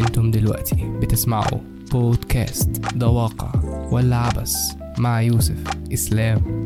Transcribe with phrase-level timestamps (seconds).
[0.00, 1.60] أنتم دلوقتي بتسمعوا
[1.92, 3.52] بودكاست ده واقع
[3.92, 4.56] ولا عبس
[4.98, 6.58] مع يوسف إسلام.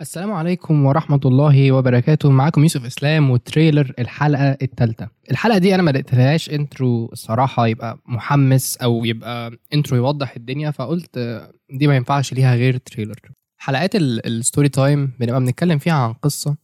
[0.00, 2.30] السلام عليكم ورحمة الله وبركاته.
[2.30, 5.08] معاكم يوسف إسلام و trailer الحلقة الثالثة.
[5.30, 11.18] الحلقة دي أنا ما لقيتلهاش intro الصراحة يبقى محمس أو يبقى intro يوضح الدنيا فقلت
[11.70, 13.20] دي ما ينفعش ليها غير trailer.
[13.56, 16.56] حلقات ال- ال story time بنبقى بنتكلم فيها عن قصة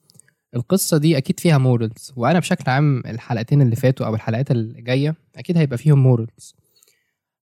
[0.56, 5.14] القصة دي أكيد فيها morals وأنا بشكل عام الحلقتين اللي فاتوا أو الحلقات اللي جاية
[5.36, 6.54] أكيد هيبقى فيهم morals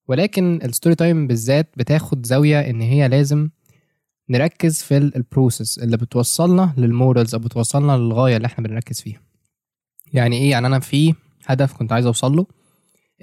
[0.08, 3.48] ولكن ال story time بالذات بتاخد زاوية إن هي لازم
[4.30, 9.20] نركز في ال process اللي بتوصلنا لل morals أو بتوصلنا للغاية اللي إحنا بنركز فيها.
[10.12, 11.14] يعني إيه؟ يعني أنا في
[11.46, 12.46] هدف كنت عايز أوصل له.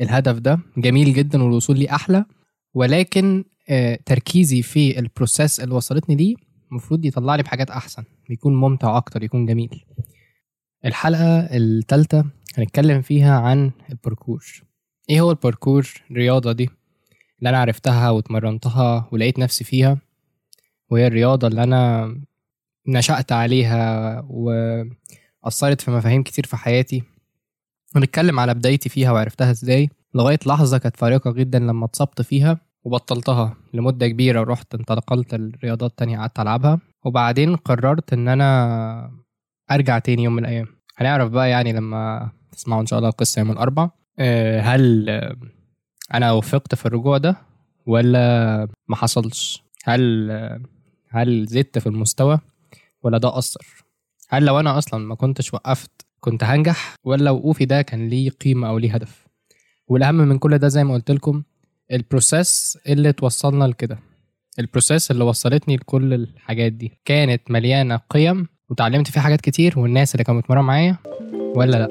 [0.02, 2.26] الهدف ده جميل جدا والوصول ليه أحلى
[2.74, 6.36] ولكن آه، تركيزي في ال process اللي وصلتني ليه
[6.76, 9.86] المفروض يطلع لي بحاجات أحسن يكون ممتع أكتر يكون جميل.
[10.86, 12.26] الحلقة الثالثه
[12.58, 14.64] هنتكلم فيها عن الباركور.
[15.10, 16.70] إيه هو الباركور؟ الرياضة دي
[17.40, 19.98] اللي أنا عرفتها واتمرنتها ولقيت نفسي فيها
[20.90, 22.16] وهي الرياضة اللي أنا
[22.88, 27.04] نشأت عليها وأثرت في مفاهيم كتير في حياتي.
[27.96, 29.90] ونتكلم على بدايتي فيها وعرفتها إزاي.
[30.14, 32.60] لغاية لحظة كانت فارقة جدا لما اتصبت فيها.
[32.86, 36.80] وبطلتها لمدة كبيرة ورحت انطلقت الرياضات تانية قعدت ألعبها.
[37.06, 39.12] وبعدين قررت إن أنا
[39.72, 40.68] أرجع تاني يوم من الأيام.
[40.98, 43.90] هنعرف بقى يعني لما تسمعوا إن شاء الله القصة يوم الأربع.
[44.20, 45.10] آه، هل
[46.14, 47.36] أنا وفقت في الرجوع ده
[47.86, 50.32] ولا ما حصلش؟ هل
[51.10, 52.40] هل زدت في المستوى
[53.04, 53.66] ولا ده أثر؟
[54.30, 58.68] هل لو أنا أصلا ما كنتش وقفت كنت هنجح؟ ولا وقوفي ده كان ليه قيمة
[58.70, 59.26] أو ليه هدف؟
[59.88, 61.44] والأهم من كل ده زي ما قلت لكم
[61.92, 64.00] ال process اللي توصلنا لكده.
[64.60, 66.92] ال process اللي وصلتني لكل الحاجات دي.
[67.06, 70.98] كانت مليانة قيم وتعلمت فيها حاجات كتير والناس اللي كانوا بيتمرنوا معايا
[71.56, 71.88] ولا لأ.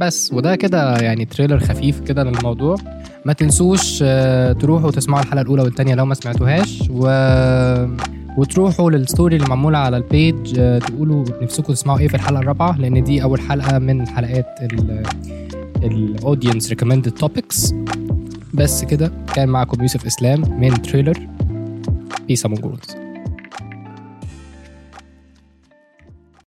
[0.00, 2.76] بس وده كده يعني trailer خفيف كده للموضوع.
[3.24, 7.06] ما تنسوش آه، تروحوا تسمعوا الحلقة الأولى والتانية لو ما سمعتوهاش و...
[8.36, 12.40] وتروحوا لل story اللي معمولة على ال page آه، تقولوا نفسكم تسمعوا إيه في الحلقة
[12.40, 14.46] الرابعة لأن دي أول حلقة من حلقات
[15.82, 17.74] ال audience recommended topics
[18.54, 19.12] بس كده.
[19.34, 21.28] كان معكم يوسف إسلام من trailer
[22.28, 23.07] peace among